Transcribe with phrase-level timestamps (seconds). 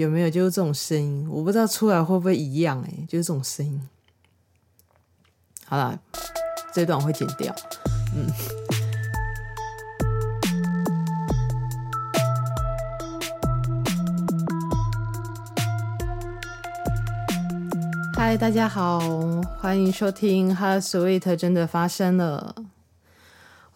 [0.00, 1.28] 有没有就是这种声音？
[1.28, 3.78] 我不知道出来会不会一样哎，就是这种声音。
[5.66, 6.00] 好了，
[6.72, 7.54] 这段我会剪掉。
[8.16, 8.26] 嗯。
[18.16, 19.00] 嗨，大家好，
[19.60, 22.54] 欢迎收听《Heart's Sweet》真的发生了。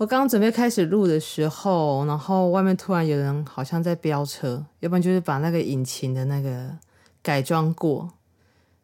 [0.04, 6.68] 我刚准备开始录的时候，然后外面突然有人好像在飙车，要不然就是把那个引擎的那个
[7.22, 8.10] 改装过。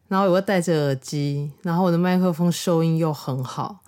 [0.07, 3.81] 然后我戴着耳机，然后我的麦克风收音又很好，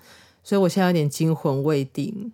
[0.43, 2.31] 所以我现在有点惊魂未定。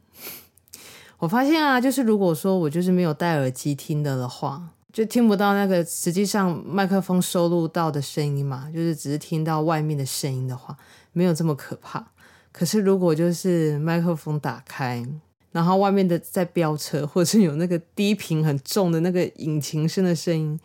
[1.19, 10.75] 我发现啊，就是如果说我就是没有戴耳机听的的话，就听不到那个实际上麦克风收录到的声音嘛，就是只是听到外面的声音的话，
[11.13, 12.05] 没有这么可怕。
[12.51, 15.05] 可是，如果就是麦克风打开，
[15.51, 20.59] 然后外面的在飙车，或者是有那个低频很重的那个引擎声的声音，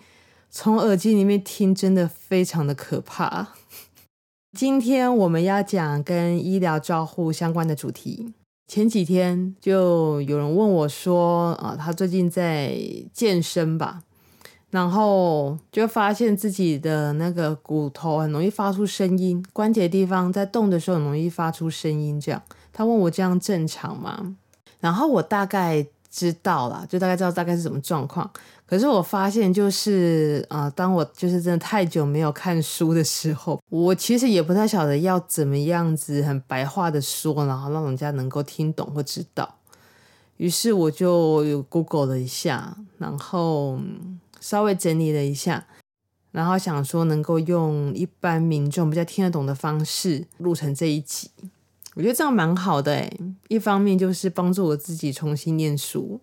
[0.50, 3.48] 从耳机里面听，真的非常的可怕。
[4.56, 8.32] 今天我们要讲跟医疗照护相关的主题。
[8.66, 12.74] 前几天就有人问我说：“啊，他最近在
[13.12, 14.02] 健身吧？”
[14.74, 22.20] 然后就发现自己的那个骨头很容易发出声音，关节地方在动的时候很容易发出声音。
[22.20, 24.34] 这样，他问我这样正常吗？
[24.80, 28.28] 然后我大概知道了，就大概知道大概是什么状况。
[28.66, 39.54] 可是我发现就是啊、呃，当我就是真的太久没有看书的时候，我其实也不太晓得要怎么样子很白话的说，然后让人家能够听懂或知道。
[40.38, 43.78] 于是我就 Google 了一下，然后。
[44.44, 45.66] 稍微整理了一下，
[46.30, 51.30] 然后想说能够用一般民众比较听得懂的方式录成这一集，
[51.94, 53.18] 我觉得这样蛮好的诶。
[53.48, 56.20] 一方面就是帮助我自己重新念书，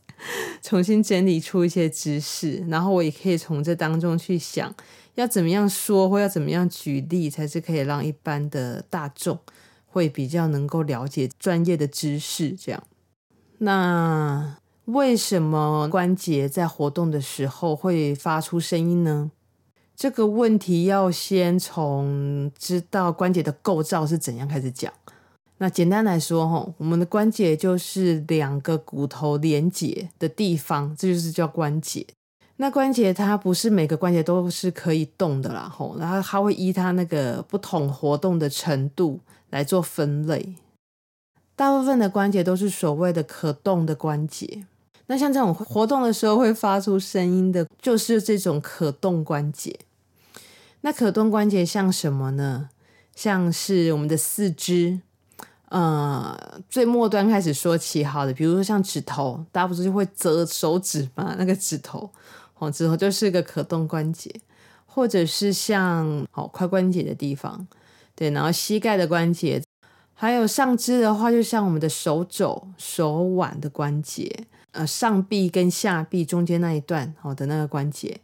[0.60, 4.74] 重新整理出一些知识，然后我也可以从这当中去想
[5.14, 9.38] 要怎么样说或要怎么样举例，才是可以让一般的大众
[9.86, 12.50] 会比较能够了解专业的知识。
[12.50, 12.84] 这样，
[13.56, 14.58] 那。
[14.86, 19.30] 为什么关节在活动的时候会发出声音呢？
[19.96, 24.92] 这个问题要先从知道关节的构造是怎样开始讲。
[25.58, 32.04] 那简单来说，吼，我们的关节就是两个骨头连接的地方，这就是叫关节。
[32.56, 39.20] 那关节它不是每个关节都是可以动的啦，吼，然后它会依它那个不同活动的程度
[39.50, 40.54] 来做分类。
[41.56, 44.66] 大部分的关节都是所谓的可动的关节。
[45.06, 49.78] 那像这种活动的时候会发出声音的，就是这种可动关节。
[50.80, 52.70] 那可动关节像什么呢？
[53.14, 55.00] 像是我们的四肢，
[55.68, 61.34] 呃，最末端开始说起好的，比如说像指头，大家不是就会折手指吗？
[61.38, 62.10] 那个指头，
[62.58, 64.34] 哦，指头就是一个可动关节，
[64.86, 67.66] 或者是像哦髋关节的地方，
[68.14, 69.62] 对，然后膝盖的关节，
[70.12, 74.46] 还有上肢的话，就像我们的手肘、手腕的关节。
[74.74, 78.20] 呃，上臂跟下臂中间那一段好的那个关节，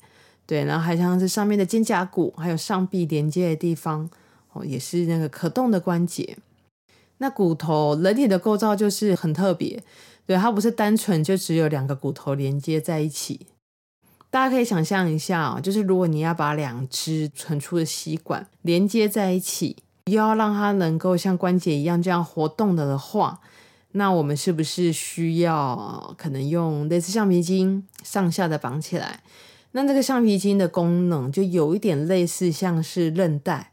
[0.47, 4.11] 对，然后还像是上面的肩胛骨，还有上臂连接的地方，
[4.53, 6.37] 哦，也是那个可动的关节。
[7.19, 9.83] 那骨头，人体的构造就是很特别，
[10.27, 13.47] 对，它不是单纯就只有两个骨头连接在一起。
[14.29, 23.41] 大家可以想象一下啊，就是如果你要把两只存出的吸管连接在一起，又要让它能够像关节一样这样活动的的话。
[23.93, 29.21] 那我们是不是需要可能用类似橡皮筋上下的绑起来？
[29.73, 33.73] 那这个橡皮筋的功能就有一点类似像是韧带。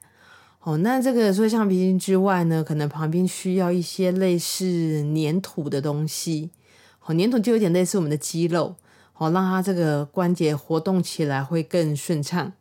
[0.61, 6.51] 哦，那这个除了橡皮筋之外呢，可能旁边需要一些类似粘土的东西。
[7.05, 8.75] 哦，粘土就有点类似我们的肌肉，
[9.17, 12.51] 哦，让它这个关节活动起来会更顺畅。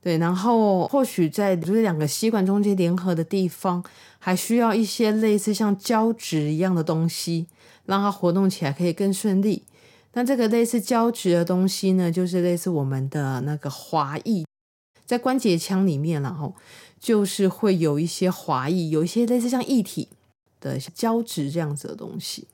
[0.00, 3.82] 对，然后或许在就是两个吸管中间联合的地方，
[4.20, 7.46] 还需要一些类似像胶质一样的东西，
[7.84, 9.64] 让它活动起来可以更顺利。
[10.12, 14.46] 那这个类似胶质的东西呢，就是类似我们的那个滑液，
[15.04, 16.54] 在关节腔里面，然后
[17.00, 20.08] 就是会有一些滑液，有一些类似像液体
[20.60, 22.46] 的胶质这样子的东西。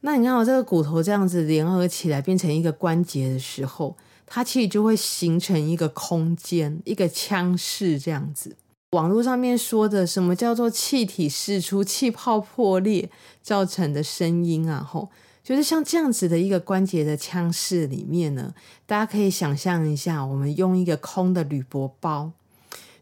[0.00, 3.96] 那你看我这个骨头这样子联合起来变成一个关节的时候。
[4.34, 8.56] 它其实就会形成一个空间，一个腔室这样子。
[8.92, 13.10] 网络上面说的什么叫做气体释出、气泡破裂
[13.42, 14.82] 造成的声音啊？
[14.82, 15.10] 吼，
[15.44, 18.54] 就是像这样子的一个关节的腔室里面呢，
[18.86, 22.32] 大家可以想象一下，我们用一个空的铝箔包，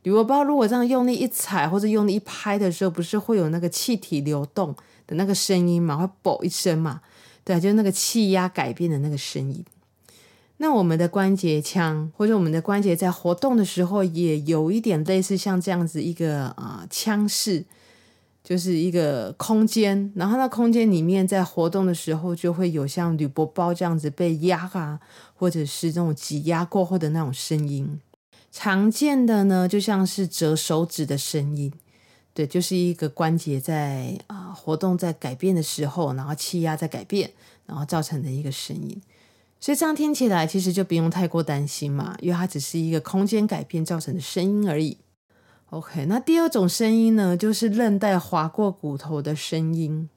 [0.03, 4.75] 铝箔包如果这样用力一踩或者用力一拍的时候，不是会有那个气体流动
[5.07, 5.97] 的那个声音嘛？
[5.97, 7.03] 会啵一声嘛？
[7.45, 9.65] 对，就是那个气压改变的那个声音。
[10.63, 17.65] 那我们的关节腔或者我们的关节在活动的时候，也有一点类似像这样子一个啊腔室，
[18.45, 20.13] 就是一个空间。
[20.15, 25.01] 然后那空间里面在活动的时候，就会有像铝箔包这样子被压啊，
[25.35, 27.99] 或者是这种挤压过后的那种声音。
[28.53, 31.73] 常见的呢，就像是折手指的声音，
[32.35, 37.31] 对，就是一个关节在啊、活动在改变的时候，然后气压在改变，
[37.65, 39.01] 然后造成的一个声音。
[39.61, 44.97] 所以这样听起来其实就不用太过担心嘛，因为它只是一个空间改变造成的声音而已。
[45.69, 50.09] OK，那第二种声音呢，就是韧带划过骨头的声音。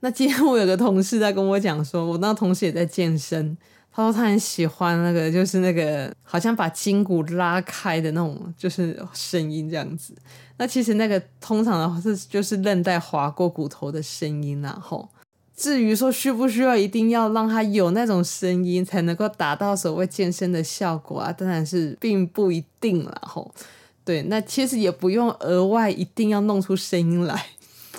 [0.00, 3.56] 那今天我有个同事在跟我讲说，我那同事也在健身。
[3.90, 10.14] 他说他很喜欢那个，就是那个好像把筋骨拉开的那种，就是声音这样子。
[10.56, 15.08] 那其实那个通常的话是就是韧带划过骨头的声音然后
[15.56, 23.54] 至于说需不需要一定要让它有那种声音才能够达到所谓健身的效果啊，当然是并不一定了吼。
[24.04, 27.46] 对，那其实也不用额外一定要弄出声音来，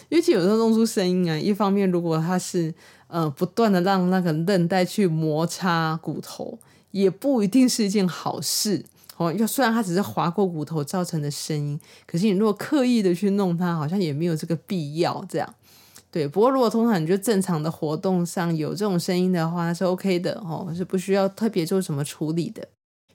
[0.10, 2.74] 尤其有时候弄出声音啊，一方面如果它是。
[3.08, 6.58] 呃，不断的让那个韧带去摩擦骨头，
[6.90, 8.84] 也不一定是一件好事
[9.16, 9.32] 哦。
[9.34, 15.24] 要虽然它只是划过骨头造成的声音，可是你如果刻意的去弄它，好像也没有这个必要。
[15.30, 15.56] 这样，
[16.16, 16.26] 对。
[16.26, 22.66] 不过如果通常你就正常的活动上有这种声音的话，是 OK 的哦，是不需要特别做什么处理的。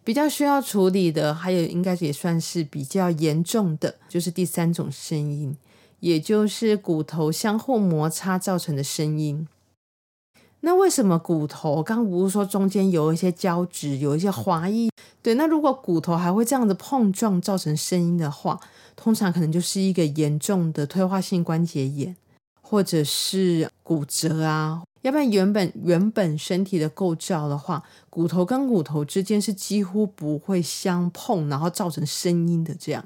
[0.05, 5.57] 比较需要处理的，还有应该也算是比较严重的，就是第三种声音，
[6.01, 9.49] 也就是骨头相互摩擦造成的声音。
[10.61, 14.91] 那为什么骨头刚不是说中间有一些胶质，有一些滑液？
[15.23, 18.61] 对，那如果骨头还会这样子碰撞造成声音的话，
[18.95, 22.15] 通常可能就是一个严重的退化性关节炎，
[22.71, 24.83] 或者是骨折啊。
[25.03, 33.05] 要不然原本原本身体的构造的话，骨头跟骨头之间是几乎不会相碰，然后造成声音的这样。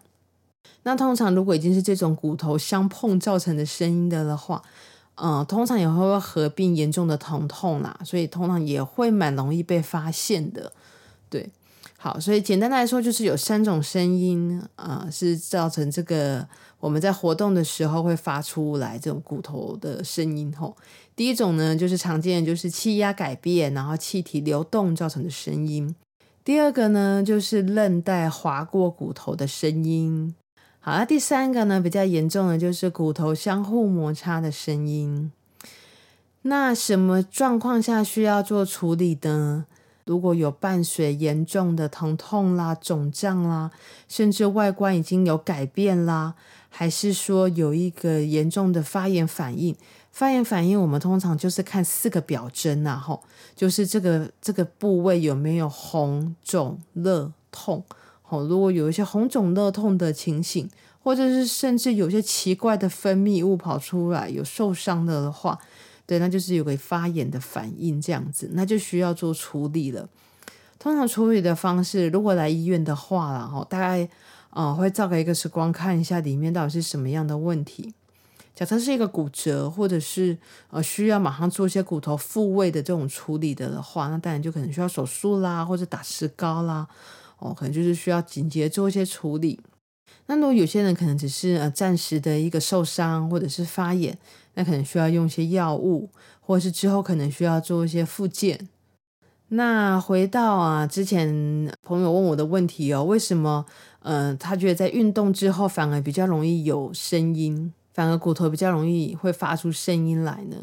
[0.83, 4.61] 那通常如果已经是这种骨头相碰造成的声音的的话，
[5.15, 10.73] 嗯，通常也会合并严重的疼痛啦，所以通常也会蛮容易被发现的。
[11.31, 11.49] 对，
[12.05, 16.47] 好，所以简单来说，就是有三种声音，啊、是造成这个
[16.79, 20.55] 我们在活动的时候会发出来这种骨头的声音。
[20.55, 20.77] 吼，
[21.17, 25.97] 第一种呢，就是常见的就是气压改变，然后气体流动造成的声音。
[26.45, 30.35] 第二个呢，就是韧带划过骨头的声音。
[30.81, 35.33] 好，那第三个呢，比较严重的就是骨头相互摩擦的声音。
[36.43, 39.65] 那什么状况下需要做处理的？
[40.05, 43.71] 如果有伴随严重的疼痛啦、肿胀啦，
[44.09, 46.35] 甚至外观已经有改变啦，
[46.69, 49.75] 还是说有一个严重的发炎反应？
[50.11, 53.23] 发炎反应我们通常就是看四个表征呐，吼，
[53.57, 57.83] 就是这个这个部位有没有红、肿、热、痛。
[58.23, 60.71] 好，如果有一些红肿热痛的情形，
[61.03, 65.59] 或者是甚至有些奇怪的分泌物跑出来，有受伤的话，
[66.07, 70.09] 对，那就是有个发炎的反应这样子，那就需要做处理了。
[70.79, 74.05] 通常处理的方式，如果来医院的话啦，哈，大概
[74.51, 77.95] 啊、呃、会照个 X 光看一下里面到底是什么样的问题。
[78.55, 80.37] 假设是一个骨折，或者是
[80.71, 86.87] 呃需要马上做一些骨头复位的这种处理的的话，那当然就可能需要手术啦，或者打石膏啦。
[87.39, 89.59] 哦，可能就是需要紧急做一些处理。
[90.27, 94.17] 那如果有些人可能只是呃暂时的一个受伤或者是发炎，
[94.55, 96.09] 那可能需要用一些药物，
[96.41, 98.69] 或者是之后可能需要做一些复健。
[99.49, 101.29] 那回到啊之前
[101.83, 103.67] 朋友问我的问题哦，为什么
[104.01, 110.57] 呃他觉得在运动之后反而比较容易有声音，反而骨头比较容易会发出声音来呢？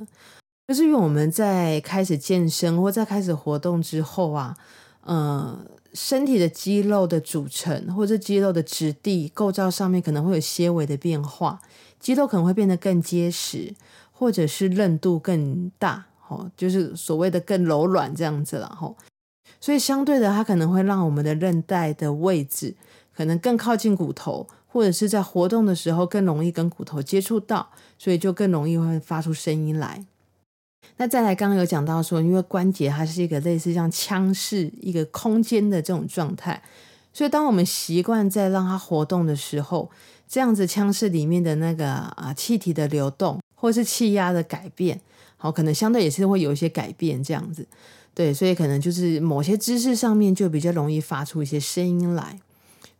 [0.68, 4.58] 就是因为我们在开始健身或在开始活动之后啊，
[5.04, 5.66] 呃。
[5.94, 11.60] 身体的肌肉的组成，或者肌肉的质地构造上面可能会有些微的变化，
[12.00, 13.76] 肌肉可能会变得更结实，
[14.14, 18.96] 或者是韧度更大，哦，就是所谓的更柔软这样子了，吼。
[19.60, 22.74] 所以相对的，它可能会让我们的韧带的位置
[23.14, 27.68] 可能更靠近骨头，或者是在活动的时候更容易跟骨头接触到，
[27.98, 30.06] 所以就更容易会发出声音来。
[30.98, 36.62] 那再来，刚刚有讲到说，因为关节它是一个类似像腔室一个空间的这种状态，
[37.12, 39.90] 所以当我们习惯在让它活动的时候，
[40.28, 45.02] 这样子腔室里面的那个啊气体的流动或是气压的改变，
[45.38, 47.66] 好，可能相对也是会有一些改变这样子，
[48.14, 52.40] 对，所以可能就是某些姿势上面就比较容易发出一些声音来。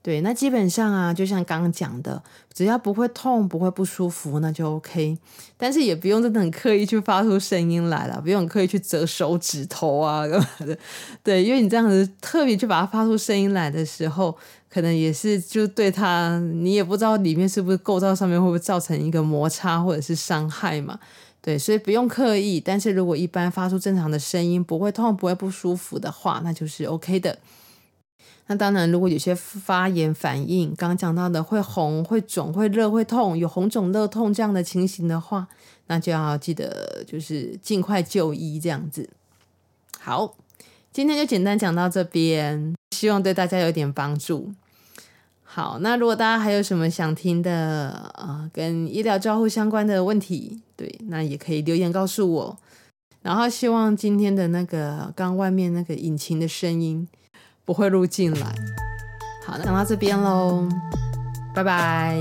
[0.04, 5.16] 对，那基本上啊，就像刚刚讲的，只要不会痛、不会不舒服，那就 OK。
[5.58, 10.76] 但是也不用真的很刻意去发出声音来了，不用刻意去折手指头啊干嘛的。
[11.22, 14.36] 对，因为你这样子特别去把它发出声音来的时候，
[14.72, 20.98] 可能也是就对它，你也不知道里面是不是构造上面会不会造成一个摩擦或者是伤害嘛。
[21.44, 22.60] 对，所以不用刻意。
[22.60, 27.38] 但是如果一般发出正常的声音，不会痛、不会不舒服的话，那就是 OK 的。
[28.52, 35.48] 那当然，如果有些发炎反应，刚刚讲到的会红、会肿、会热、会痛，有红肿热痛这样的情形的话，
[35.88, 39.10] 那就要记得就是尽快就医这样子。
[40.02, 40.36] 好，
[40.92, 44.52] 今天就简单讲到这边，希望对大家有点帮助。
[45.44, 52.58] 好，那如果大家还有什么想听的、呃，跟医疗照护相关的问题，对，那也可以留言告诉我。
[53.22, 57.08] 然后希望今天的那个刚外面那个引擎的声音。
[57.66, 58.48] 不会录进来。
[59.46, 60.68] 好，讲到这边喽，
[61.54, 62.20] 拜拜。